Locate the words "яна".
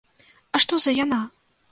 1.03-1.19